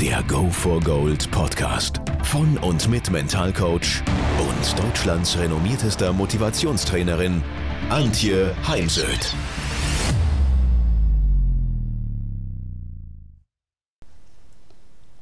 Der 0.00 0.24
Go 0.24 0.50
for 0.50 0.80
Gold 0.80 1.30
Podcast 1.30 2.00
von 2.24 2.58
und 2.58 2.88
mit 2.88 3.10
Mentalcoach 3.10 4.02
und 4.40 4.82
Deutschlands 4.82 5.38
renommiertester 5.38 6.12
Motivationstrainerin 6.12 7.44
Antje 7.90 8.56
Heimsöth. 8.66 9.32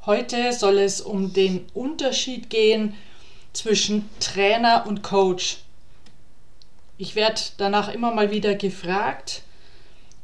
Heute 0.06 0.54
soll 0.54 0.78
es 0.78 1.02
um 1.02 1.34
den 1.34 1.66
Unterschied 1.74 2.48
gehen 2.48 2.94
zwischen 3.52 4.08
Trainer 4.20 4.86
und 4.88 5.02
Coach. 5.02 5.58
Ich 6.96 7.14
werde 7.14 7.42
danach 7.58 7.92
immer 7.92 8.14
mal 8.14 8.30
wieder 8.30 8.54
gefragt, 8.54 9.42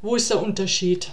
wo 0.00 0.16
ist 0.16 0.30
der 0.30 0.42
Unterschied? 0.42 1.12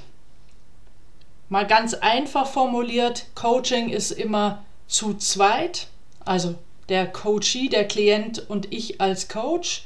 Mal 1.50 1.68
ganz 1.68 1.94
einfach 1.94 2.48
formuliert, 2.48 3.28
Coaching 3.36 3.90
ist 3.90 4.12
immer 4.12 4.64
zu 4.88 5.14
zweit, 5.16 5.88
also 6.24 6.56
der 6.90 7.08
Coachee, 7.08 7.70
der 7.70 7.88
Klient 7.88 8.50
und 8.50 8.72
ich 8.74 9.02
als 9.02 9.28
Coach. 9.28 9.86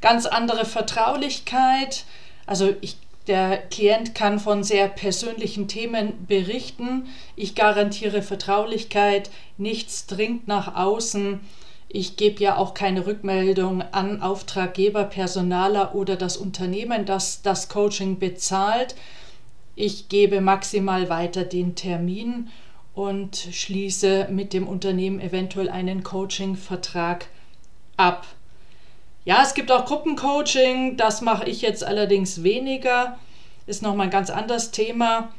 Ganz 0.00 0.26
andere 0.26 0.64
Vertraulichkeit, 0.64 2.04
also 2.46 2.74
ich 2.80 2.96
der 3.26 3.58
Klient 3.58 4.14
kann 4.14 4.40
von 4.40 4.64
sehr 4.64 4.88
persönlichen 4.88 5.68
Themen 5.68 6.26
berichten. 6.26 7.06
Ich 7.36 7.54
garantiere 7.54 8.22
Vertraulichkeit, 8.22 9.30
nichts 9.56 10.06
dringt 10.06 10.48
nach 10.48 10.74
außen. 10.74 11.40
Ich 11.88 12.16
gebe 12.16 12.42
ja 12.42 12.56
auch 12.56 12.74
keine 12.74 13.06
Rückmeldung 13.06 13.82
an 13.92 14.22
Auftraggeber, 14.22 15.04
Personaler 15.04 15.94
oder 15.94 16.16
das 16.16 16.36
Unternehmen, 16.36 17.04
das 17.04 17.42
das 17.42 17.68
Coaching 17.68 18.18
bezahlt. 18.18 18.94
Ich 19.76 20.08
gebe 20.08 20.40
maximal 20.40 21.08
weiter 21.08 21.44
den 21.44 21.74
Termin 21.74 22.48
und 22.94 23.36
schließe 23.36 24.28
mit 24.30 24.52
dem 24.52 24.66
Unternehmen 24.66 25.20
eventuell 25.20 25.68
einen 25.68 26.02
Coaching-Vertrag 26.02 27.26
ab. 27.96 28.26
Ja, 29.24 29.42
es 29.42 29.54
gibt 29.54 29.70
auch 29.70 29.84
Gruppencoaching, 29.84 30.96
das 30.96 31.20
mache 31.20 31.48
ich 31.48 31.62
jetzt 31.62 31.84
allerdings 31.84 32.42
weniger, 32.42 33.18
ist 33.66 33.82
nochmal 33.82 34.06
ein 34.06 34.10
ganz 34.10 34.30
anderes 34.30 34.70
Thema. 34.70 35.32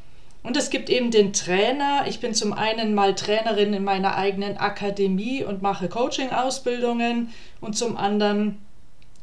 Und 0.44 0.58
es 0.58 0.72
gibt 0.72 0.90
eben 0.90 1.12
den 1.12 1.34
Trainer. 1.34 2.06
Ich 2.08 2.20
bin 2.20 2.34
zum 2.34 2.54
einen 2.54 2.96
mal 2.96 3.14
Trainerin 3.14 3.74
in 3.74 3.84
meiner 3.84 4.16
eigenen 4.16 4.58
Akademie 4.58 5.44
und 5.44 5.62
mache 5.62 5.88
Coaching-Ausbildungen 5.88 7.32
und 7.60 7.78
zum 7.78 7.96
anderen 7.96 8.60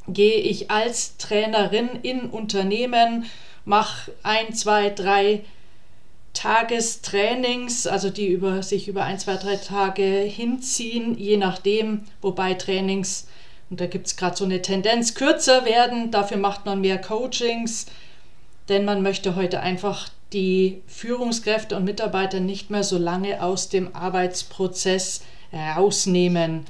gehe 0.06 0.40
ich 0.40 0.70
als 0.70 1.16
Trainerin 1.16 1.88
in 2.02 2.30
Unternehmen, 2.30 3.26
mache 3.68 4.12
ein, 4.22 4.54
zwei, 4.54 4.90
drei 4.90 5.44
Tagestrainings, 6.32 7.86
also 7.86 8.10
die 8.10 8.28
über, 8.28 8.62
sich 8.62 8.88
über 8.88 9.04
ein, 9.04 9.18
zwei, 9.18 9.36
drei 9.36 9.56
Tage 9.56 10.02
hinziehen, 10.02 11.18
je 11.18 11.36
nachdem, 11.36 12.02
wobei 12.20 12.54
Trainings 12.54 13.26
und 13.70 13.80
da 13.80 13.86
gibt 13.86 14.06
es 14.06 14.16
gerade 14.16 14.36
so 14.36 14.44
eine 14.44 14.62
Tendenz, 14.62 15.14
kürzer 15.14 15.64
werden. 15.64 16.10
Dafür 16.10 16.38
macht 16.38 16.64
man 16.64 16.80
mehr 16.80 16.98
Coachings, 16.98 17.86
denn 18.68 18.84
man 18.84 19.02
möchte 19.02 19.36
heute 19.36 19.60
einfach 19.60 20.08
die 20.32 20.82
Führungskräfte 20.86 21.76
und 21.76 21.84
Mitarbeiter 21.84 22.40
nicht 22.40 22.70
mehr 22.70 22.84
so 22.84 22.98
lange 22.98 23.42
aus 23.42 23.68
dem 23.68 23.94
Arbeitsprozess 23.94 25.22
rausnehmen. 25.52 26.64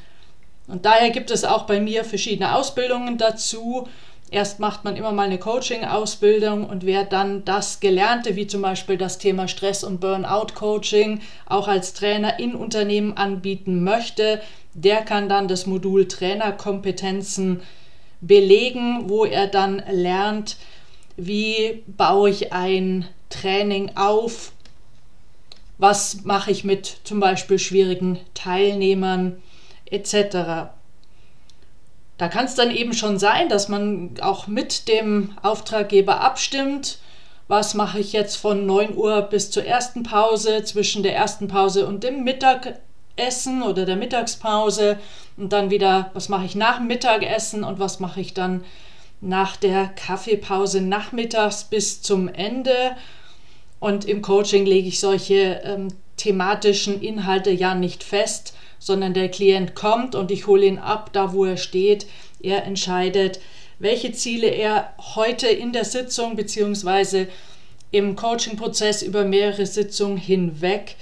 Und 0.67 0.85
daher 0.85 1.11
gibt 1.11 1.31
es 1.31 1.45
auch 1.45 1.67
bei 1.67 1.81
mir 1.81 2.05
verschiedene 2.05 2.55
Ausbildungen 2.55 3.19
dazu. 3.19 3.89
Erst 4.31 4.61
macht 4.61 4.85
man 4.85 4.97
immer 4.97 5.13
mal 5.13 5.27
eine 5.27 5.39
Coaching-Ausbildung 5.39 6.69
und 6.69 6.85
wer 6.85 7.05
dann 7.05 7.47
das 7.47 7.81
Gelernte, 7.81 8.37
wie 8.37 8.47
zum 8.47 8.61
Beispiel 8.61 8.99
das 8.99 9.19
Thema 9.19 9.49
Stress- 9.49 9.85
und 9.85 10.01
Burnout-Coaching, 10.01 11.21
auch 11.47 11.67
als 11.67 11.95
Trainer 11.95 12.39
in 12.39 12.55
Unternehmen 12.55 13.17
anbieten 13.17 13.83
möchte, 13.83 14.43
der 14.75 14.99
kann 14.99 15.31
dann 15.31 15.49
das 15.49 15.67
Modul 15.67 16.09
Trainerkompetenzen 16.09 17.63
belegen, 18.21 19.09
wo 19.09 19.25
er 19.25 19.47
dann 19.47 19.83
lernt, 19.91 20.57
wie 21.17 21.83
baue 21.87 22.29
ich 22.29 22.53
ein 22.53 23.07
Training 23.31 23.93
auf, 23.97 24.53
was 25.79 26.25
mache 26.25 26.51
ich 26.51 26.65
mit 26.65 27.01
zum 27.05 27.21
Beispiel 27.21 27.59
schwierigen 27.59 28.19
Teilnehmern 28.35 29.41
etc. 29.87 30.71
Da 32.19 32.29
kann 32.29 32.47
es 32.47 32.57
dann 32.57 32.73
eben 32.73 32.93
schon 32.93 33.19
sein, 33.19 33.49
dass 33.49 33.69
man 33.69 34.15
auch 34.21 34.49
mit 34.49 34.89
dem 34.89 35.37
Auftraggeber 35.43 36.21
abstimmt, 36.21 36.99
was 37.47 37.73
mache 37.73 38.01
ich 38.01 38.13
jetzt 38.13 38.37
von 38.37 38.67
9 38.67 38.95
Uhr 38.95 39.23
bis 39.23 39.51
zur 39.51 39.65
ersten 39.65 40.03
Pause, 40.03 40.65
zwischen 40.65 41.03
der 41.03 41.17
ersten 41.17 41.49
Pause 41.49 41.87
und 41.87 42.05
dem 42.05 42.25
Mittag 42.25 42.81
Essen 43.17 43.63
oder 43.63 43.87
der 43.87 43.97
Mittagspause? 43.97 44.99
Und 45.37 45.53
dann 45.53 45.71
wieder, 45.71 46.11
was 46.13 46.29
mache 46.29 46.45
ich 46.45 46.57
nach 46.57 46.77
dem 46.77 46.89
Mittagessen 46.89 47.65
und 47.65 47.79
was 47.79 48.01
mache 48.01 48.21
ich 48.21 48.35
dann 48.35 48.65
nach 49.21 49.57
der 49.57 49.87
Kaffeepause 49.89 50.81
nachmittags 50.81 51.65
bis 51.65 52.03
zum 52.03 52.29
Ende. 52.29 52.97
Und 53.81 54.05
im 54.05 54.23
Coaching 54.23 54.67
lege 54.67 54.89
ich 54.89 55.01
solche 55.01 55.61
ähm, 55.65 55.89
thematischen 56.17 57.01
Inhalte 57.01 57.51
ja 57.51 57.75
nicht 57.75 58.05
fest, 58.05 58.55
sondern 58.79 59.15
der 59.15 59.29
Klient 59.29 59.75
kommt 59.75 60.15
und 60.15 60.31
ich 60.31 60.47
hole 60.47 60.67
ihn 60.67 60.79
ab, 60.79 61.11
da 61.13 61.33
wo 61.33 61.45
er 61.45 61.57
steht. 61.57 62.07
Er 62.41 62.65
entscheidet, 62.65 63.41
welche 63.79 64.13
Ziele 64.13 64.49
er 64.49 64.95
heute 65.15 65.49
in 65.49 65.73
der 65.73 65.85
Sitzung 65.85 66.37
bzw. 66.37 67.27
im 67.91 68.17
Coaching-Prozess 68.17 69.03
über 69.03 69.25
mehrere 69.25 69.67
Sitzungen 69.67 70.17
hinweg 70.17 70.97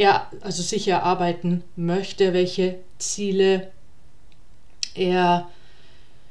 er 0.00 0.30
also 0.40 0.62
sicher 0.62 1.02
arbeiten 1.02 1.62
möchte, 1.76 2.32
welche 2.32 2.78
Ziele 2.98 3.70
er 4.94 5.50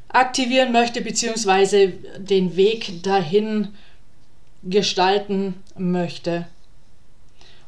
aktivieren 0.07 0.71
möchte, 0.71 1.01
beziehungsweise 1.01 1.89
den 2.17 2.55
Weg 2.55 3.03
dahin 3.03 3.69
gestalten 4.63 5.55
möchte. 5.77 6.47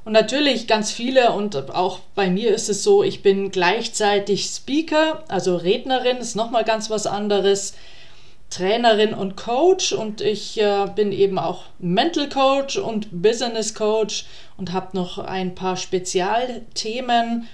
Und 0.03 0.13
natürlich 0.13 0.67
ganz 0.67 0.91
viele, 0.91 1.31
und 1.33 1.55
auch 1.71 1.99
bei 2.15 2.29
mir 2.29 2.53
ist 2.53 2.69
es 2.69 2.83
so, 2.83 3.03
ich 3.03 3.21
bin 3.21 3.51
gleichzeitig 3.51 4.45
Speaker, 4.45 5.23
also 5.27 5.55
Rednerin, 5.55 6.17
ist 6.17 6.35
nochmal 6.35 6.63
ganz 6.63 6.89
was 6.89 7.05
anderes. 7.05 7.73
Trainerin 8.49 9.13
und 9.13 9.37
Coach 9.37 9.93
und 9.93 10.19
ich 10.19 10.59
äh, 10.59 10.85
bin 10.93 11.13
eben 11.13 11.39
auch 11.39 11.63
Mental 11.79 12.27
Coach 12.27 12.77
und 12.77 13.07
Business 13.21 13.73
Coach 13.73 14.25
und 14.57 14.73
habe 14.73 14.95
noch 14.97 15.17
ein 15.19 15.55
paar 15.55 15.77
Spezialthemen. 15.77 17.47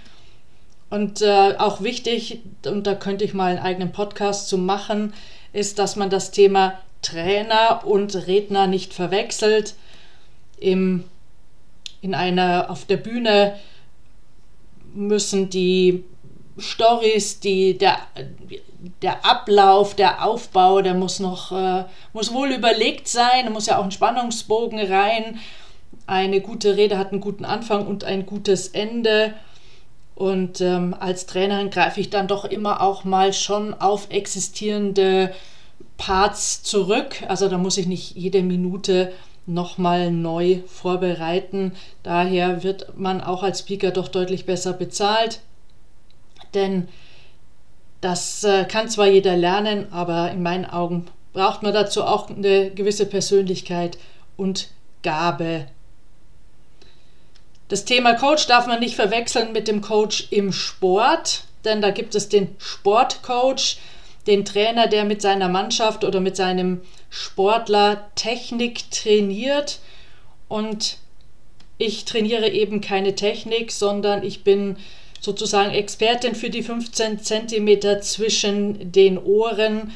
Und 0.90 1.22
äh, 1.22 1.54
auch 1.58 1.82
wichtig, 1.82 2.40
und 2.66 2.88
da 2.88 2.96
könnte 2.96 3.26
ich 3.26 3.34
mal 3.34 3.52
einen 3.52 3.60
eigenen 3.60 3.92
Podcast 3.92 4.50
zu 4.50 4.58
machen, 4.58 5.14
ist, 5.54 5.80
dass 5.80 5.98
man 5.98 6.10
das 6.10 6.32
Thema 6.32 6.80
Trainer 7.02 7.82
und 7.86 8.16
Redner 8.28 8.68
nicht 8.68 8.94
verwechselt. 8.94 9.76
Im, 10.60 11.04
in 12.08 12.16
einer, 12.16 12.70
auf 12.70 12.86
der 12.86 12.98
Bühne 12.98 13.58
müssen 14.94 15.50
die 15.50 16.04
Stories, 16.58 17.40
die, 17.40 17.78
der, 17.78 18.00
der 19.02 19.26
Ablauf, 19.26 19.96
der 19.96 20.26
Aufbau, 20.26 20.82
der 20.82 20.94
muss 20.94 21.20
noch, 21.20 21.52
äh, 21.52 21.84
muss 22.14 22.34
wohl 22.34 22.52
überlegt 22.52 23.08
sein, 23.08 23.46
da 23.46 23.50
muss 23.52 23.68
ja 23.68 23.78
auch 23.78 23.84
ein 23.84 23.92
Spannungsbogen 23.92 24.80
rein. 24.80 25.40
Eine 26.08 26.42
gute 26.42 26.78
Rede 26.78 26.98
hat 26.98 27.12
einen 27.12 27.22
guten 27.22 27.46
Anfang 27.46 27.86
und 27.86 28.04
ein 28.04 28.26
gutes 28.26 28.70
Ende. 28.70 29.34
Und 30.16 30.62
ähm, 30.62 30.96
als 31.00 31.28
Trainerin 31.28 31.70
greife 31.70 32.00
ich 32.00 32.10
dann 32.10 32.28
doch 32.28 32.46
immer 32.46 32.82
auch 32.82 33.04
mal 33.04 33.34
schon 33.34 33.76
auf 33.76 34.08
existierende 34.10 35.32
Parts 35.98 36.64
zurück. 36.64 37.24
Also 37.28 37.50
da 37.50 37.58
muss 37.58 37.78
ich 37.78 37.86
nicht 37.86 38.16
jede 38.16 38.42
Minute 38.42 39.12
nochmal 39.48 40.12
neu 40.12 40.60
vorbereiten. 40.68 41.74
Daher 42.04 42.64
wird 42.64 42.98
man 42.98 43.22
auch 43.22 43.42
als 43.42 43.60
Speaker 43.60 43.92
doch 43.92 44.10
deutlich 44.10 44.46
besser 44.46 44.74
bezahlt. 44.74 45.40
Denn 46.54 46.88
das 48.02 48.44
äh, 48.44 48.66
kann 48.66 48.90
zwar 48.90 49.08
jeder 49.08 49.36
lernen, 49.36 49.92
aber 49.92 50.32
in 50.32 50.44
meinen 50.44 50.66
Augen 50.66 51.08
braucht 51.34 51.64
man 51.64 51.74
dazu 51.74 52.04
auch 52.04 52.30
eine 52.30 52.70
gewisse 52.72 53.06
Persönlichkeit 53.06 53.98
und 54.36 54.70
Gabe. 55.02 55.68
Das 57.70 57.86
Thema 57.86 58.14
Coach 58.14 58.48
darf 58.48 58.68
man 58.68 58.80
nicht 58.80 58.96
verwechseln 58.96 59.52
mit 59.52 59.68
dem 59.68 59.82
Coach 59.82 60.28
im 60.32 60.54
Sport, 60.54 61.44
denn 61.66 61.82
da 61.82 61.92
gibt 61.92 62.16
es 62.16 62.30
den 62.30 62.56
Sportcoach. 62.60 63.78
Den 64.28 64.46
Trainer, 64.46 64.88
der 64.88 65.06
mit 65.06 65.22
seiner 65.22 65.48
Mannschaft 65.48 66.04
oder 66.04 66.20
mit 66.20 66.36
seinem 66.36 66.82
Sportler 67.10 68.10
Technik 68.16 68.92
trainiert 68.92 69.80
und 70.48 70.98
ich 71.78 72.06
trainiere 72.06 72.50
eben 72.50 72.82
keine 72.82 73.16
Technik, 73.16 73.72
sondern 73.72 74.24
ich 74.24 74.44
bin 74.44 74.78
sozusagen 75.20 75.72
Expertin 75.72 76.36
für 76.36 76.50
die 76.50 76.64
15 76.64 77.20
Zentimeter 77.22 78.02
zwischen 78.02 78.92
den 78.92 79.18
Ohren. 79.18 79.94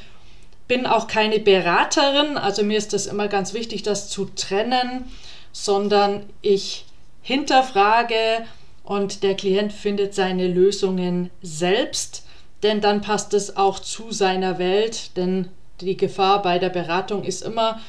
Bin 0.68 0.86
auch 0.86 1.08
keine 1.08 1.40
Beraterin, 1.40 2.38
also 2.38 2.64
mir 2.64 2.78
ist 2.78 2.94
das 2.94 3.08
immer 3.08 3.28
ganz 3.28 3.54
wichtig, 3.54 3.84
das 3.84 4.10
zu 4.10 4.26
trennen, 4.36 5.06
sondern 5.52 6.24
ich 6.42 6.86
hinterfrage 7.22 8.46
und 8.84 9.24
der 9.24 9.36
Klient 9.36 9.74
findet 9.74 10.16
seine 10.16 10.48
Lösungen 10.48 11.30
selbst, 11.42 12.26
denn 12.64 12.82
dann 12.82 13.02
passt 13.02 13.34
es 13.34 13.58
auch 13.58 13.80
zu 13.80 14.12
seiner 14.12 14.60
Welt, 14.60 15.18
denn 15.18 15.50
die 15.80 15.98
Gefahr 15.98 16.42
bei 16.42 16.60
der 16.60 16.70
Beratung 16.70 17.24
ist 17.24 17.42
immer, 17.42 17.80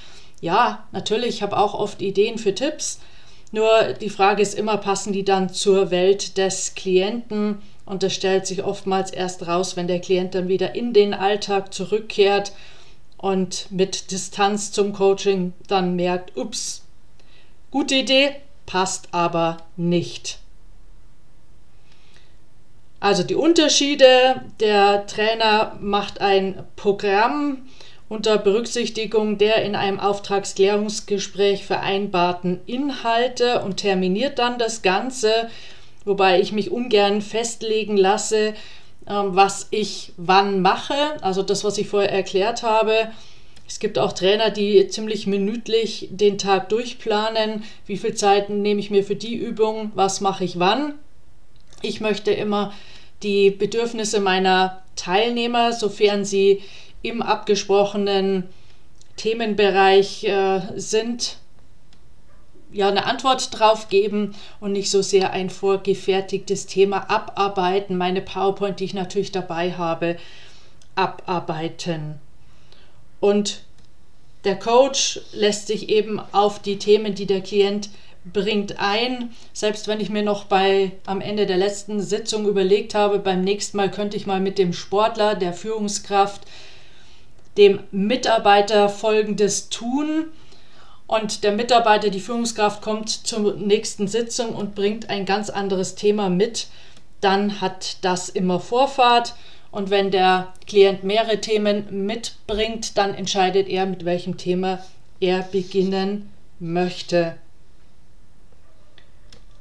ja, 0.40 0.86
natürlich, 0.92 1.36
ich 1.36 1.42
habe 1.42 1.56
auch 1.56 1.74
oft 1.74 2.02
Ideen 2.02 2.38
für 2.38 2.54
Tipps, 2.54 3.00
nur 3.52 3.92
die 4.00 4.08
Frage 4.08 4.40
ist 4.40 4.54
immer, 4.54 4.78
passen 4.78 5.12
die 5.12 5.24
dann 5.24 5.50
zur 5.50 5.90
Welt 5.90 6.38
des 6.38 6.74
Klienten? 6.74 7.60
Und 7.84 8.02
das 8.02 8.14
stellt 8.14 8.46
sich 8.46 8.64
oftmals 8.64 9.10
erst 9.10 9.46
raus, 9.46 9.76
wenn 9.76 9.86
der 9.86 10.00
Klient 10.00 10.34
dann 10.34 10.48
wieder 10.48 10.74
in 10.74 10.94
den 10.94 11.12
Alltag 11.12 11.74
zurückkehrt 11.74 12.52
und 13.18 13.70
mit 13.70 14.10
Distanz 14.10 14.72
zum 14.72 14.94
Coaching 14.94 15.52
dann 15.68 15.96
merkt, 15.96 16.36
ups, 16.36 16.82
gute 17.70 17.96
Idee, 17.96 18.36
passt 18.64 19.08
aber 19.12 19.58
nicht. 19.76 20.38
Also 23.02 23.24
die 23.24 23.34
Unterschiede, 23.34 24.42
der 24.60 25.08
Trainer 25.08 25.76
macht 25.80 26.20
ein 26.20 26.62
Programm, 26.76 27.66
unter 28.08 28.38
Berücksichtigung 28.38 29.38
der 29.38 29.64
in 29.64 29.74
einem 29.74 29.98
Auftragsklärungsgespräch 29.98 31.66
vereinbarten 31.66 32.60
Inhalte 32.66 33.62
und 33.62 33.78
terminiert 33.78 34.38
dann 34.38 34.56
das 34.56 34.82
Ganze, 34.82 35.50
wobei 36.04 36.40
ich 36.40 36.52
mich 36.52 36.70
ungern 36.70 37.22
festlegen 37.22 37.96
lasse, 37.96 38.54
ähm, 39.08 39.34
was 39.34 39.66
ich 39.72 40.12
wann 40.16 40.62
mache. 40.62 40.94
Also 41.22 41.42
das, 41.42 41.64
was 41.64 41.78
ich 41.78 41.88
vorher 41.88 42.12
erklärt 42.12 42.62
habe. 42.62 43.08
Es 43.66 43.80
gibt 43.80 43.98
auch 43.98 44.12
Trainer, 44.12 44.50
die 44.50 44.86
ziemlich 44.86 45.26
minütlich 45.26 46.06
den 46.12 46.38
Tag 46.38 46.68
durchplanen. 46.68 47.64
Wie 47.84 47.96
viel 47.96 48.14
Zeit 48.14 48.48
nehme 48.48 48.78
ich 48.78 48.92
mir 48.92 49.02
für 49.02 49.16
die 49.16 49.34
Übung? 49.34 49.90
Was 49.96 50.20
mache 50.20 50.44
ich 50.44 50.60
wann? 50.60 50.94
Ich 51.82 52.00
möchte 52.00 52.30
immer 52.30 52.72
die 53.22 53.50
Bedürfnisse 53.50 54.20
meiner 54.20 54.82
Teilnehmer, 54.96 55.72
sofern 55.72 56.24
sie 56.24 56.62
im 57.02 57.22
abgesprochenen 57.22 58.44
Themenbereich 59.16 60.24
äh, 60.24 60.60
sind, 60.76 61.36
ja 62.72 62.88
eine 62.88 63.04
Antwort 63.04 63.58
drauf 63.58 63.88
geben 63.88 64.34
und 64.60 64.72
nicht 64.72 64.90
so 64.90 65.02
sehr 65.02 65.32
ein 65.32 65.50
vorgefertigtes 65.50 66.66
Thema 66.66 67.10
abarbeiten, 67.10 67.96
meine 67.96 68.22
PowerPoint, 68.22 68.80
die 68.80 68.84
ich 68.84 68.94
natürlich 68.94 69.32
dabei 69.32 69.72
habe, 69.72 70.16
abarbeiten. 70.94 72.18
Und 73.20 73.62
der 74.44 74.58
Coach 74.58 75.20
lässt 75.32 75.68
sich 75.68 75.88
eben 75.88 76.20
auf 76.32 76.60
die 76.60 76.78
Themen, 76.78 77.14
die 77.14 77.26
der 77.26 77.42
Klient 77.42 77.90
bringt 78.24 78.78
ein. 78.78 79.34
Selbst 79.52 79.88
wenn 79.88 80.00
ich 80.00 80.10
mir 80.10 80.22
noch 80.22 80.44
bei 80.44 80.92
am 81.06 81.20
Ende 81.20 81.46
der 81.46 81.56
letzten 81.56 82.00
Sitzung 82.00 82.46
überlegt 82.46 82.94
habe, 82.94 83.18
beim 83.18 83.42
nächsten 83.42 83.76
Mal 83.76 83.90
könnte 83.90 84.16
ich 84.16 84.26
mal 84.26 84.40
mit 84.40 84.58
dem 84.58 84.72
Sportler, 84.72 85.34
der 85.34 85.52
Führungskraft, 85.52 86.42
dem 87.56 87.80
Mitarbeiter 87.90 88.88
Folgendes 88.88 89.68
tun. 89.68 90.26
Und 91.06 91.44
der 91.44 91.52
Mitarbeiter, 91.52 92.08
die 92.08 92.20
Führungskraft, 92.20 92.80
kommt 92.80 93.10
zur 93.10 93.54
nächsten 93.56 94.08
Sitzung 94.08 94.54
und 94.54 94.74
bringt 94.74 95.10
ein 95.10 95.26
ganz 95.26 95.50
anderes 95.50 95.94
Thema 95.94 96.30
mit. 96.30 96.68
Dann 97.20 97.60
hat 97.60 97.98
das 98.02 98.28
immer 98.28 98.60
Vorfahrt. 98.60 99.34
Und 99.70 99.90
wenn 99.90 100.10
der 100.10 100.52
Klient 100.66 101.02
mehrere 101.02 101.40
Themen 101.40 102.06
mitbringt, 102.06 102.96
dann 102.96 103.14
entscheidet 103.14 103.68
er, 103.68 103.86
mit 103.86 104.04
welchem 104.04 104.36
Thema 104.36 104.78
er 105.20 105.42
beginnen 105.42 106.30
möchte. 106.58 107.36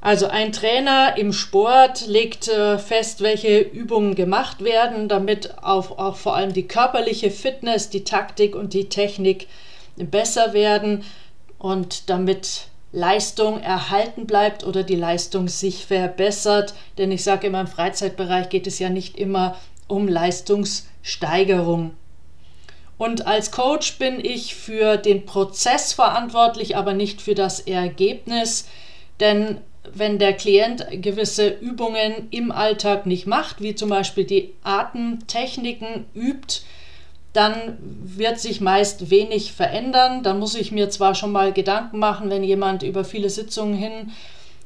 Also 0.01 0.27
ein 0.27 0.51
Trainer 0.51 1.15
im 1.17 1.31
Sport 1.31 2.07
legt 2.07 2.47
äh, 2.47 2.79
fest, 2.79 3.21
welche 3.21 3.59
Übungen 3.59 4.15
gemacht 4.15 4.63
werden, 4.63 5.07
damit 5.07 5.59
auch, 5.61 5.99
auch 5.99 6.15
vor 6.15 6.35
allem 6.35 6.53
die 6.53 6.67
körperliche 6.67 7.29
Fitness, 7.29 7.91
die 7.91 8.03
Taktik 8.03 8.55
und 8.55 8.73
die 8.73 8.89
Technik 8.89 9.47
besser 9.95 10.53
werden 10.53 11.03
und 11.59 12.09
damit 12.09 12.65
Leistung 12.91 13.61
erhalten 13.61 14.25
bleibt 14.25 14.65
oder 14.65 14.81
die 14.81 14.95
Leistung 14.95 15.47
sich 15.47 15.85
verbessert. 15.85 16.73
Denn 16.97 17.11
ich 17.11 17.23
sage 17.23 17.45
immer, 17.47 17.61
im 17.61 17.67
Freizeitbereich 17.67 18.49
geht 18.49 18.65
es 18.65 18.79
ja 18.79 18.89
nicht 18.89 19.17
immer 19.19 19.55
um 19.87 20.07
Leistungssteigerung. 20.07 21.93
Und 22.97 23.27
als 23.27 23.51
Coach 23.51 23.99
bin 23.99 24.23
ich 24.23 24.55
für 24.55 24.97
den 24.97 25.25
Prozess 25.25 25.93
verantwortlich, 25.93 26.75
aber 26.75 26.93
nicht 26.93 27.21
für 27.21 27.35
das 27.35 27.59
Ergebnis. 27.59 28.67
Denn 29.19 29.61
wenn 29.93 30.19
der 30.19 30.33
Klient 30.33 30.85
gewisse 30.91 31.49
Übungen 31.49 32.27
im 32.29 32.51
Alltag 32.51 33.05
nicht 33.05 33.25
macht, 33.25 33.61
wie 33.61 33.75
zum 33.75 33.89
Beispiel 33.89 34.25
die 34.25 34.53
Atemtechniken 34.63 36.05
übt, 36.13 36.61
dann 37.33 37.77
wird 37.79 38.39
sich 38.39 38.61
meist 38.61 39.09
wenig 39.09 39.53
verändern. 39.53 40.21
Dann 40.21 40.39
muss 40.39 40.55
ich 40.55 40.71
mir 40.71 40.89
zwar 40.89 41.15
schon 41.15 41.31
mal 41.31 41.53
Gedanken 41.53 41.97
machen, 41.97 42.29
wenn 42.29 42.43
jemand 42.43 42.83
über 42.83 43.05
viele 43.05 43.29
Sitzungen 43.29 43.73
hin 43.73 44.11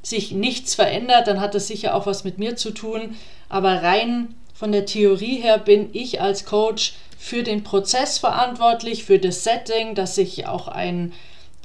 sich 0.02 0.32
nichts 0.32 0.76
verändert, 0.76 1.28
dann 1.28 1.42
hat 1.42 1.56
das 1.56 1.68
sicher 1.68 1.96
auch 1.96 2.06
was 2.06 2.24
mit 2.24 2.38
mir 2.38 2.56
zu 2.56 2.72
tun. 2.72 3.16
Aber 3.50 3.82
rein 3.82 4.36
von 4.54 4.72
der 4.72 4.86
Theorie 4.86 5.38
her 5.38 5.58
bin 5.58 5.90
ich 5.94 6.22
als 6.22 6.46
Coach 6.46 6.94
für 7.18 7.42
den 7.42 7.64
Prozess 7.64 8.20
verantwortlich, 8.20 9.04
für 9.04 9.18
das 9.18 9.44
Setting, 9.44 9.96
dass 9.96 10.16
sich 10.16 10.48
auch 10.48 10.68
ein 10.68 11.14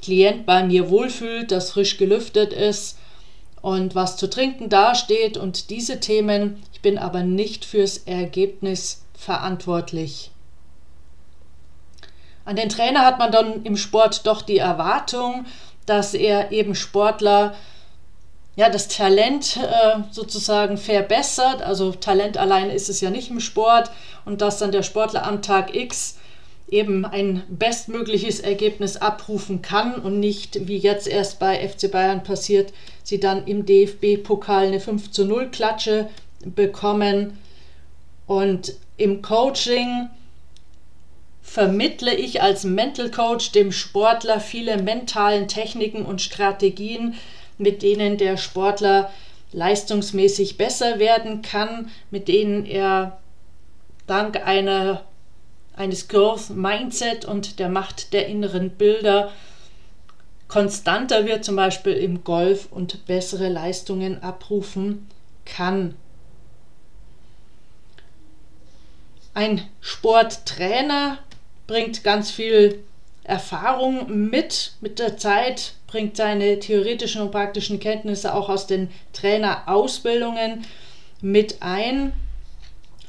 Klient 0.01 0.47
bei 0.47 0.63
mir 0.63 0.89
wohlfühlt, 0.89 1.51
dass 1.51 1.71
frisch 1.71 1.97
gelüftet 1.97 2.53
ist 2.53 2.97
und 3.61 3.95
was 3.95 4.17
zu 4.17 4.29
trinken 4.29 4.69
dasteht 4.69 5.37
und 5.37 5.69
diese 5.69 5.99
Themen. 5.99 6.63
Ich 6.73 6.81
bin 6.81 6.97
aber 6.97 7.23
nicht 7.23 7.65
fürs 7.65 7.97
Ergebnis 7.99 9.03
verantwortlich. 9.17 10.31
An 12.43 12.55
den 12.55 12.69
Trainer 12.69 13.05
hat 13.05 13.19
man 13.19 13.31
dann 13.31 13.63
im 13.63 13.77
Sport 13.77 14.25
doch 14.25 14.41
die 14.41 14.57
Erwartung, 14.57 15.45
dass 15.85 16.13
er 16.13 16.51
eben 16.51 16.75
Sportler 16.75 17.53
ja, 18.55 18.69
das 18.69 18.87
Talent 18.87 19.57
äh, 19.57 19.99
sozusagen 20.11 20.77
verbessert. 20.77 21.61
Also 21.61 21.91
Talent 21.91 22.37
allein 22.37 22.69
ist 22.69 22.89
es 22.89 22.99
ja 22.99 23.09
nicht 23.09 23.29
im 23.29 23.39
Sport 23.39 23.91
und 24.25 24.41
dass 24.41 24.57
dann 24.57 24.71
der 24.71 24.83
Sportler 24.83 25.25
am 25.25 25.41
Tag 25.41 25.75
X 25.75 26.17
eben 26.71 27.05
ein 27.05 27.43
bestmögliches 27.49 28.39
Ergebnis 28.39 28.95
abrufen 28.95 29.61
kann 29.61 29.95
und 29.95 30.19
nicht, 30.19 30.67
wie 30.67 30.77
jetzt 30.77 31.07
erst 31.07 31.37
bei 31.37 31.67
FC 31.67 31.91
Bayern 31.91 32.23
passiert, 32.23 32.73
sie 33.03 33.19
dann 33.19 33.45
im 33.45 33.65
DFB-Pokal 33.65 34.67
eine 34.67 34.79
5 34.79 35.11
zu 35.11 35.25
0 35.25 35.49
Klatsche 35.51 36.09
bekommen. 36.45 37.37
Und 38.25 38.73
im 38.95 39.21
Coaching 39.21 40.09
vermittle 41.41 42.15
ich 42.15 42.41
als 42.41 42.63
Mental 42.63 43.11
Coach 43.11 43.51
dem 43.51 43.73
Sportler 43.73 44.39
viele 44.39 44.81
mentalen 44.81 45.49
Techniken 45.49 46.05
und 46.05 46.21
Strategien, 46.21 47.15
mit 47.57 47.83
denen 47.83 48.17
der 48.17 48.37
Sportler 48.37 49.11
leistungsmäßig 49.51 50.57
besser 50.57 50.99
werden 50.99 51.41
kann, 51.41 51.91
mit 52.09 52.29
denen 52.29 52.65
er 52.65 53.19
dank 54.07 54.37
einer 54.47 55.03
eines 55.75 56.07
Growth 56.07 56.49
Mindset 56.49 57.25
und 57.25 57.59
der 57.59 57.69
Macht 57.69 58.13
der 58.13 58.27
inneren 58.27 58.71
Bilder 58.71 59.31
konstanter 60.47 61.25
wird, 61.25 61.45
zum 61.45 61.55
Beispiel 61.55 61.93
im 61.93 62.23
Golf 62.23 62.67
und 62.71 63.05
bessere 63.05 63.47
Leistungen 63.47 64.21
abrufen 64.21 65.07
kann. 65.45 65.95
Ein 69.33 69.61
Sporttrainer 69.79 71.19
bringt 71.67 72.03
ganz 72.03 72.31
viel 72.31 72.83
Erfahrung 73.23 74.29
mit, 74.29 74.73
mit 74.81 74.99
der 74.99 75.15
Zeit, 75.15 75.73
bringt 75.87 76.17
seine 76.17 76.59
theoretischen 76.59 77.21
und 77.21 77.31
praktischen 77.31 77.79
Kenntnisse 77.79 78.33
auch 78.33 78.49
aus 78.49 78.67
den 78.67 78.89
Trainerausbildungen 79.13 80.65
mit 81.21 81.61
ein 81.61 82.11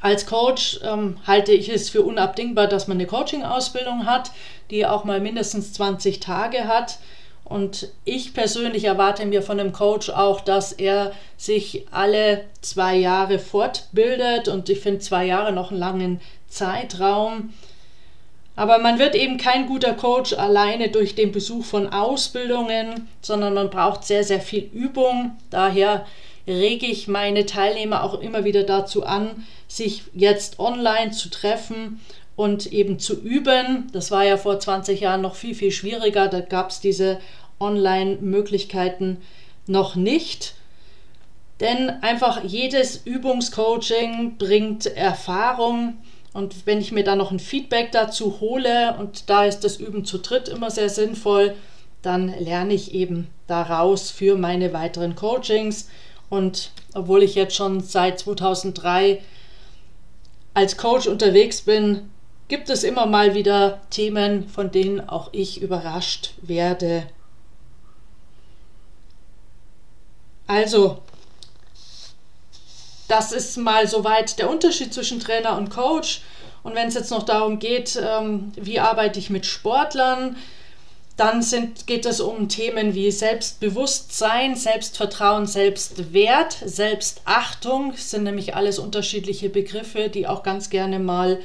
als 0.03 0.27
Coach 0.27 0.81
ähm, 0.83 1.17
halte 1.27 1.53
ich 1.53 1.69
es 1.69 1.89
für 1.89 2.03
unabdingbar, 2.03 2.67
dass 2.67 2.89
man 2.89 2.97
eine 2.97 3.07
Coaching-Ausbildung 3.07 4.05
hat, 4.05 4.33
die 4.71 4.85
auch 4.85 5.05
mal 5.05 5.21
mindestens 5.21 5.73
20 5.75 6.19
Tage 6.19 6.67
hat. 6.67 6.99
Und 7.45 7.89
ich 8.05 8.35
persönlich 8.35 8.85
erwarte 8.85 9.25
mir 9.27 9.43
von 9.43 9.61
einem 9.61 9.73
Coach 9.73 10.11
auch, 10.11 10.41
dass 10.41 10.73
er 10.73 11.13
sich 11.37 11.87
alle 11.93 12.45
zwei 12.63 12.97
Jahre 12.97 13.39
fortbildet. 13.39 14.49
Und 14.49 14.69
ich 14.69 14.81
finde 14.81 14.99
zwei 14.99 15.25
Jahre 15.25 15.53
noch 15.53 15.71
einen 15.71 15.79
langen 15.79 16.21
Zeitraum. 16.49 17.53
Aber 18.57 18.79
man 18.79 18.99
wird 18.99 19.15
eben 19.15 19.39
kein 19.39 19.67
guter 19.67 19.95
Coach 19.95 20.33
alleine 20.33 20.89
durch 20.89 21.15
den 21.15 21.31
Besuch 21.31 21.65
von 21.65 21.93
Ausbildungen, 21.93 23.09
sondern 23.21 23.55
man 23.55 23.71
braucht 23.71 24.05
sehr, 24.05 24.25
sehr 24.25 24.41
viel 24.41 24.69
Übung. 24.73 25.37
Daher 25.51 26.07
rege 26.47 26.87
ich 26.87 27.09
meine 27.09 27.47
Teilnehmer 27.47 28.03
auch 28.03 28.21
immer 28.21 28.45
wieder 28.45 28.65
dazu 28.65 29.05
an, 29.05 29.47
sich 29.69 30.05
jetzt 30.15 30.59
online 30.59 31.13
zu 31.13 31.31
treffen 31.31 32.01
und 32.37 32.73
eben 32.73 32.99
zu 32.99 33.21
üben. 33.21 33.89
Das 33.93 34.11
war 34.11 34.25
ja 34.25 34.37
vor 34.37 34.59
20 34.59 35.01
Jahren 35.01 35.23
noch 35.23 35.35
viel, 35.35 35.55
viel 35.55 35.71
schwieriger. 35.71 36.29
Da 36.29 36.41
gab 36.41 36.71
es 36.71 36.81
diese 36.81 37.21
Online-Möglichkeiten 37.61 39.19
noch 39.67 39.95
nicht. 39.95 40.55
Denn 41.61 41.91
einfach 42.03 42.43
jedes 42.43 42.97
Übungscoaching 43.05 44.37
bringt 44.37 44.87
Erfahrung. 44.87 45.99
Und 46.33 46.67
wenn 46.67 46.81
ich 46.81 46.93
mir 46.93 47.05
da 47.05 47.15
noch 47.15 47.31
ein 47.31 47.39
Feedback 47.39 47.93
dazu 47.93 48.41
hole, 48.41 48.97
und 48.99 49.29
da 49.31 49.45
ist 49.45 49.61
das 49.61 49.77
Üben 49.77 50.05
zu 50.05 50.19
dritt 50.19 50.49
immer 50.49 50.71
sehr 50.71 50.89
sinnvoll, 50.89 51.55
dann 52.01 52.35
lerne 52.41 52.75
ich 52.75 52.95
eben 52.95 53.29
daraus 53.47 54.11
für 54.11 54.37
meine 54.37 54.73
weiteren 54.73 55.15
Coachings. 55.15 55.89
Und 56.33 56.71
obwohl 56.95 57.23
ich 57.23 57.35
jetzt 57.35 57.55
schon 57.55 57.83
seit 57.83 58.21
2003 58.21 59.23
als 60.55 60.79
Coach 60.79 61.07
unterwegs 61.07 61.61
bin, 61.61 62.11
gibt 62.49 62.71
es 62.71 62.85
immer 62.85 63.05
mal 63.05 63.35
wieder 63.35 63.83
Themen, 63.91 64.49
von 64.49 64.71
denen 64.71 65.07
auch 65.07 65.29
ich 65.33 65.61
überrascht 65.61 66.31
werde. 66.41 67.07
Also, 70.47 71.03
das 73.09 73.33
ist 73.33 73.59
mal 73.59 73.87
soweit 73.87 74.39
der 74.39 74.49
Unterschied 74.49 74.95
zwischen 74.95 75.21
Trainer 75.21 75.59
und 75.59 75.69
Coach. 75.69 76.23
Und 76.63 76.75
wenn 76.75 76.89
es 76.89 76.95
jetzt 76.95 77.11
noch 77.11 77.25
darum 77.25 77.59
geht, 77.59 78.01
ähm, 78.03 78.53
wie 78.57 78.81
arbeite 78.81 79.19
ich 79.19 79.29
mit 79.29 79.45
Sportlern, 79.45 80.37
dann 81.17 81.43
sind, 81.43 81.87
geht 81.87 82.07
es 82.07 82.21
um 82.21 82.49
Themen 82.49 82.95
wie 82.95 83.11
Selbstbewusstsein, 83.11 84.57
Selbstvertrauen, 84.57 85.47
Selbstwert, 85.47 86.57
Selbstachtung. 86.65 87.93
Das 87.93 88.11
sind 88.11 88.25
nämlich 88.25 88.55
alles 88.55 88.79
unterschiedliche 88.79 89.51
Begriffe, 89.51 90.09
die 90.09 90.27
auch 90.27 90.43
ganz 90.43 90.71
gerne 90.71 90.99
mal 90.99 91.41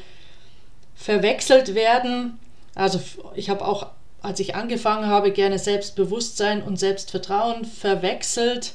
verwechselt 0.96 1.76
werden. 1.76 2.40
Also 2.76 3.02
ich 3.36 3.50
habe 3.50 3.66
auch, 3.66 3.88
als 4.22 4.40
ich 4.40 4.56
angefangen 4.56 5.08
habe, 5.08 5.32
gerne 5.32 5.60
Selbstbewusstsein 5.60 6.64
und 6.64 6.78
Selbstvertrauen 6.78 7.66
verwechselt. 7.66 8.74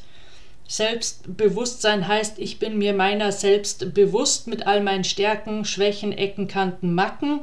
Selbstbewusstsein 0.68 2.06
heißt, 2.06 2.38
ich 2.38 2.58
bin 2.58 2.78
mir 2.78 2.92
meiner 2.92 3.32
selbst 3.32 3.94
bewusst 3.94 4.46
mit 4.46 4.66
all 4.66 4.82
meinen 4.82 5.04
Stärken, 5.04 5.64
Schwächen, 5.64 6.12
Ecken, 6.12 6.48
Kanten, 6.48 6.94
Macken. 6.94 7.40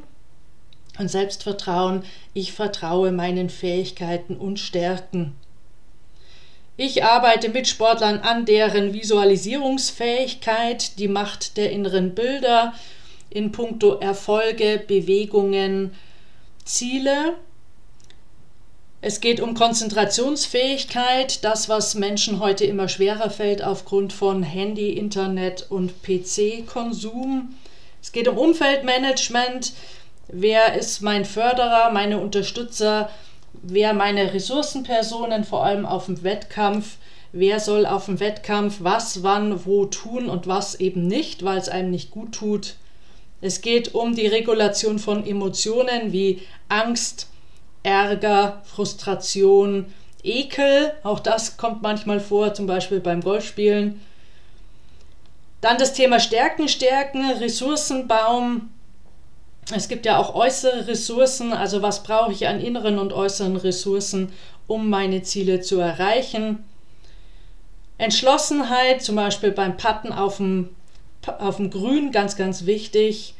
Und 1.00 1.10
Selbstvertrauen, 1.10 2.04
ich 2.34 2.52
vertraue 2.52 3.14
meinen 3.14 3.50
Fähigkeiten 3.50 4.36
und 4.36 4.60
Stärken. 4.60 5.34
Ich 6.76 7.06
arbeite 7.06 7.48
mit 7.48 7.70
Sportlern 7.70 8.20
an 8.20 8.46
deren 8.46 8.94
Visualisierungsfähigkeit, 8.94 11.00
die 11.00 11.08
Macht 11.08 11.56
der 11.56 11.72
inneren 11.72 12.16
Bilder 12.16 12.74
in 13.30 13.54
puncto 13.54 14.00
Erfolge, 14.00 14.84
Bewegungen, 14.86 15.96
Ziele. 16.66 17.38
Es 19.00 19.22
geht 19.22 19.40
um 19.40 19.54
Konzentrationsfähigkeit, 19.54 21.46
das, 21.46 21.70
was 21.70 21.96
Menschen 21.96 22.42
heute 22.42 22.66
immer 22.66 22.90
schwerer 22.90 23.30
fällt 23.30 23.64
aufgrund 23.64 24.12
von 24.12 24.44
Handy, 24.44 24.90
Internet 24.90 25.68
und 25.70 26.04
PC-Konsum. 26.04 27.56
Es 28.02 28.12
geht 28.12 28.28
um 28.28 28.38
Umfeldmanagement, 28.38 29.72
wer 30.32 30.76
ist 30.76 31.02
mein 31.02 31.26
Förderer, 31.26 31.92
meine 31.92 32.20
Unterstützer, 32.20 33.10
wer 33.54 33.94
meine 33.94 34.34
Ressourcenpersonen, 34.34 35.44
vor 35.44 35.66
allem 35.66 35.86
auf 35.86 36.06
dem 36.06 36.24
Wettkampf, 36.24 36.98
wer 37.32 37.60
soll 37.60 37.86
auf 37.86 38.06
dem 38.06 38.20
Wettkampf 38.20 38.78
was, 38.80 39.24
wann, 39.24 39.66
wo 39.66 39.86
tun 39.86 40.30
und 40.30 40.48
was 40.48 40.76
eben 40.76 41.08
nicht, 41.08 41.44
weil 41.44 41.58
es 41.58 41.70
einem 41.70 41.92
nicht 41.92 42.12
gut 42.12 42.34
tut. 42.34 42.76
Es 43.42 43.62
geht 43.62 43.96
um 43.96 44.16
die 44.16 44.28
Regulation 44.28 45.00
von 45.00 45.26
Emotionen 45.26 46.12
wie 46.12 46.42
Angst, 46.68 47.28
Ärger, 47.84 48.62
Frustration, 48.66 49.94
Ekel. 50.24 50.92
Auch 51.04 51.20
das 51.20 51.56
kommt 51.56 51.82
manchmal 51.82 52.20
vor, 52.20 52.54
zum 52.54 52.68
Beispiel 52.68 53.00
beim 53.00 53.22
Golfspielen. 53.22 54.02
Dann 55.62 55.78
das 55.78 55.94
Thema 55.94 56.20
Stärken, 56.20 56.68
Stärken, 56.68 57.30
Ressourcenbaum, 57.32 58.70
es 59.72 59.88
gibt 59.88 60.06
ja 60.06 60.18
auch 60.18 60.34
äußere 60.34 60.88
Ressourcen, 60.88 61.54
also 61.54 61.82
was 61.82 62.04
brauche 62.04 62.32
ich 62.32 62.48
an 62.48 62.60
inneren 62.60 62.98
und 62.98 63.14
äußeren 63.14 63.56
Ressourcen, 63.56 64.32
um 64.68 64.90
meine 64.90 65.22
Ziele 65.22 65.62
zu 65.62 65.80
erreichen. 65.80 66.64
Entschlossenheit, 67.98 69.04
zum 69.04 69.16
Beispiel 69.16 69.52
beim 69.52 69.78
Patten 69.78 70.12
auf 70.12 70.38
dem, 70.38 70.70
auf 71.40 71.58
dem 71.58 71.70
Grün, 71.70 72.12
ganz, 72.12 72.36
ganz 72.36 72.66
wichtig. 72.66 73.36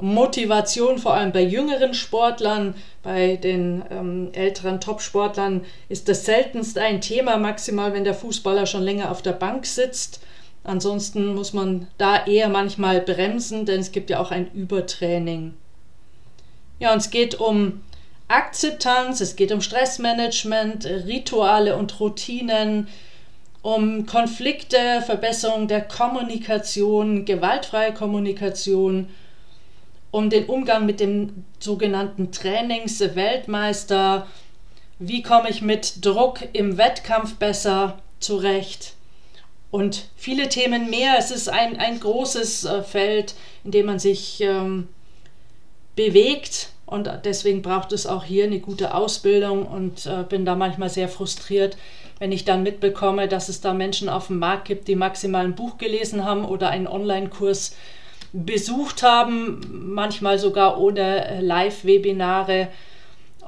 Motivation, 0.00 0.98
vor 0.98 1.14
allem 1.14 1.32
bei 1.32 1.42
jüngeren 1.42 1.92
Sportlern, 1.92 2.74
bei 3.02 3.36
den 3.36 3.82
ähm, 3.90 4.30
älteren 4.32 4.80
Topsportlern, 4.80 5.64
ist 5.88 6.08
das 6.08 6.24
seltenst 6.24 6.78
ein 6.78 7.00
Thema, 7.00 7.36
maximal 7.36 7.92
wenn 7.92 8.04
der 8.04 8.14
Fußballer 8.14 8.66
schon 8.66 8.82
länger 8.82 9.10
auf 9.10 9.22
der 9.22 9.32
Bank 9.32 9.66
sitzt. 9.66 10.20
Ansonsten 10.62 11.34
muss 11.34 11.52
man 11.52 11.88
da 11.98 12.26
eher 12.26 12.48
manchmal 12.48 13.00
bremsen, 13.00 13.66
denn 13.66 13.80
es 13.80 13.90
gibt 13.90 14.10
ja 14.10 14.20
auch 14.20 14.30
ein 14.30 14.50
Übertraining. 14.52 15.54
Ja, 16.78 16.92
und 16.92 16.98
es 16.98 17.10
geht 17.10 17.40
um 17.40 17.82
Akzeptanz, 18.28 19.20
es 19.20 19.36
geht 19.36 19.52
um 19.52 19.60
Stressmanagement, 19.60 20.84
Rituale 20.84 21.76
und 21.76 21.98
Routinen, 21.98 22.88
um 23.62 24.06
Konflikte, 24.06 25.02
Verbesserung 25.04 25.66
der 25.66 25.80
Kommunikation, 25.80 27.24
gewaltfreie 27.24 27.92
Kommunikation, 27.92 29.08
um 30.10 30.30
den 30.30 30.46
Umgang 30.46 30.86
mit 30.86 31.00
dem 31.00 31.44
sogenannten 31.58 32.30
Trainingsweltmeister, 32.32 34.26
wie 34.98 35.22
komme 35.22 35.50
ich 35.50 35.62
mit 35.62 36.04
Druck 36.04 36.40
im 36.52 36.78
Wettkampf 36.78 37.34
besser 37.36 37.98
zurecht 38.20 38.94
und 39.70 40.08
viele 40.16 40.48
Themen 40.48 40.90
mehr. 40.90 41.16
Es 41.18 41.30
ist 41.30 41.48
ein, 41.48 41.78
ein 41.78 42.00
großes 42.00 42.64
äh, 42.64 42.82
Feld, 42.82 43.34
in 43.64 43.70
dem 43.70 43.86
man 43.86 43.98
sich 43.98 44.40
ähm, 44.40 44.88
bewegt 45.98 46.68
und 46.86 47.10
deswegen 47.24 47.60
braucht 47.60 47.92
es 47.92 48.06
auch 48.06 48.22
hier 48.22 48.44
eine 48.44 48.60
gute 48.60 48.94
Ausbildung 48.94 49.66
und 49.66 50.06
äh, 50.06 50.22
bin 50.28 50.44
da 50.44 50.54
manchmal 50.54 50.88
sehr 50.88 51.08
frustriert, 51.08 51.76
wenn 52.20 52.30
ich 52.30 52.44
dann 52.44 52.62
mitbekomme, 52.62 53.26
dass 53.26 53.48
es 53.48 53.60
da 53.60 53.74
Menschen 53.74 54.08
auf 54.08 54.28
dem 54.28 54.38
Markt 54.38 54.66
gibt, 54.66 54.86
die 54.86 54.94
maximal 54.94 55.44
ein 55.44 55.56
Buch 55.56 55.76
gelesen 55.76 56.24
haben 56.24 56.44
oder 56.44 56.70
einen 56.70 56.86
Online-Kurs 56.86 57.74
besucht 58.32 59.02
haben, 59.02 59.60
manchmal 59.92 60.38
sogar 60.38 60.78
ohne 60.78 61.26
äh, 61.26 61.40
Live-Webinare. 61.40 62.68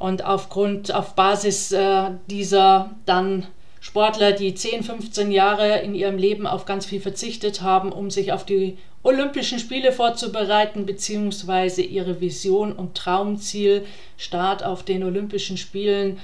Und 0.01 0.25
aufgrund, 0.25 0.93
auf 0.93 1.15
Basis 1.15 1.71
äh, 1.71 2.11
dieser 2.29 2.91
dann 3.07 3.47
Sportler, 3.81 4.33
die 4.33 4.55
10, 4.55 4.83
15 4.83 5.31
Jahre 5.33 5.81
in 5.81 5.95
ihrem 5.95 6.19
Leben 6.19 6.47
auf 6.47 6.67
ganz 6.67 6.85
viel 6.85 7.01
verzichtet 7.01 7.63
haben, 7.63 7.93
um 7.93 8.11
sich 8.11 8.33
auf 8.33 8.45
die 8.45 8.77
Olympischen 9.03 9.59
Spiele 9.59 9.93
vorzubereiten, 9.93 10.85
beziehungsweise 10.85 11.81
ihre 11.81 12.21
Vision 12.21 12.73
und 12.73 12.95
Traumziel, 12.95 13.87
Start 14.19 14.63
auf 14.63 14.83
den 14.83 15.03
Olympischen 15.03 15.57
Spielen 15.57 16.19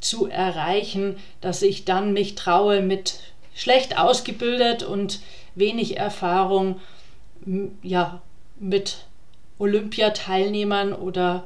zu 0.00 0.26
erreichen, 0.26 1.16
dass 1.40 1.62
ich 1.62 1.86
dann 1.86 2.12
mich 2.12 2.34
traue, 2.34 2.82
mit 2.82 3.20
schlecht 3.54 3.98
ausgebildet 3.98 4.82
und 4.82 5.20
wenig 5.54 5.96
Erfahrung, 5.96 6.80
ja, 7.82 8.20
mit 8.60 9.06
Olympiateilnehmern 9.58 10.92
oder 10.92 11.44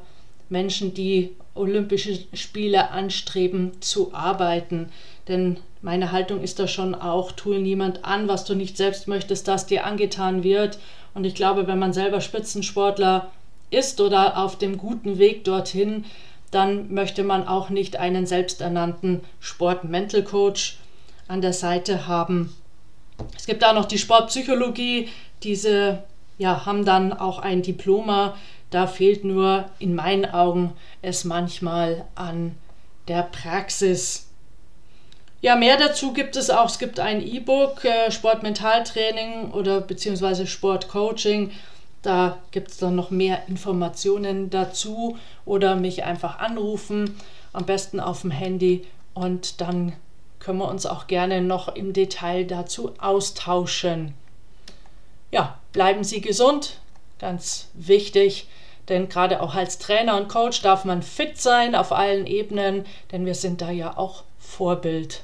Menschen, 0.49 0.93
die 0.93 1.35
Olympische 1.55 2.19
Spiele 2.33 2.91
anstreben, 2.91 3.81
zu 3.81 4.13
arbeiten. 4.13 4.89
Denn 5.27 5.57
meine 5.81 6.11
Haltung 6.11 6.41
ist 6.41 6.59
da 6.59 6.67
schon 6.67 6.95
auch, 6.95 7.31
tue 7.31 7.59
niemand 7.59 8.05
an, 8.05 8.27
was 8.27 8.45
du 8.45 8.55
nicht 8.55 8.77
selbst 8.77 9.07
möchtest, 9.07 9.47
dass 9.47 9.65
dir 9.65 9.85
angetan 9.85 10.43
wird. 10.43 10.79
Und 11.13 11.25
ich 11.25 11.35
glaube, 11.35 11.67
wenn 11.67 11.79
man 11.79 11.93
selber 11.93 12.21
Spitzensportler 12.21 13.31
ist 13.69 13.99
oder 13.99 14.37
auf 14.37 14.57
dem 14.57 14.77
guten 14.77 15.17
Weg 15.17 15.43
dorthin, 15.43 16.05
dann 16.51 16.93
möchte 16.93 17.23
man 17.23 17.47
auch 17.47 17.69
nicht 17.69 17.97
einen 17.97 18.25
selbsternannten 18.25 19.21
Sport-Mental 19.39 20.23
Coach 20.23 20.77
an 21.27 21.41
der 21.41 21.53
Seite 21.53 22.07
haben. 22.07 22.55
Es 23.35 23.45
gibt 23.45 23.65
auch 23.65 23.73
noch 23.73 23.85
die 23.85 23.97
Sportpsychologie, 23.97 25.09
diese 25.43 26.03
ja, 26.37 26.65
haben 26.65 26.85
dann 26.85 27.13
auch 27.13 27.39
ein 27.39 27.61
Diploma. 27.61 28.35
Da 28.69 28.87
fehlt 28.87 29.23
nur 29.23 29.65
in 29.79 29.95
meinen 29.95 30.25
Augen 30.25 30.73
es 31.01 31.23
manchmal 31.23 32.05
an 32.15 32.55
der 33.07 33.23
Praxis. 33.23 34.26
Ja, 35.39 35.55
mehr 35.55 35.77
dazu 35.77 36.13
gibt 36.13 36.35
es 36.35 36.49
auch. 36.49 36.65
Es 36.65 36.79
gibt 36.79 36.99
ein 36.99 37.21
E-Book, 37.21 37.85
äh, 37.85 38.11
Sportmentaltraining 38.11 39.51
oder 39.51 39.81
beziehungsweise 39.81 40.47
Sportcoaching. 40.47 41.51
Da 42.01 42.37
gibt 42.51 42.71
es 42.71 42.77
dann 42.77 42.95
noch 42.95 43.11
mehr 43.11 43.47
Informationen 43.47 44.49
dazu 44.49 45.17
oder 45.45 45.75
mich 45.75 46.03
einfach 46.03 46.39
anrufen, 46.39 47.19
am 47.53 47.65
besten 47.65 47.99
auf 47.99 48.21
dem 48.21 48.31
Handy 48.31 48.85
und 49.13 49.61
dann 49.61 49.93
können 50.39 50.59
wir 50.59 50.69
uns 50.69 50.85
auch 50.85 51.07
gerne 51.07 51.41
noch 51.41 51.75
im 51.75 51.93
Detail 51.93 52.45
dazu 52.45 52.93
austauschen. 52.99 54.13
Ja, 55.31 55.59
bleiben 55.73 56.03
Sie 56.03 56.21
gesund, 56.21 56.79
ganz 57.19 57.67
wichtig, 57.73 58.47
denn 58.89 59.09
gerade 59.09 59.41
auch 59.41 59.55
als 59.55 59.77
Trainer 59.77 60.17
und 60.17 60.29
Coach 60.29 60.61
darf 60.61 60.85
man 60.85 61.01
fit 61.01 61.41
sein 61.41 61.75
auf 61.75 61.91
allen 61.91 62.25
Ebenen, 62.25 62.85
denn 63.11 63.25
wir 63.25 63.35
sind 63.35 63.61
da 63.61 63.69
ja 63.69 63.97
auch 63.97 64.23
Vorbild. 64.39 65.23